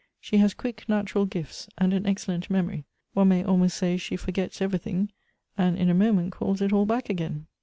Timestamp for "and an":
1.77-2.07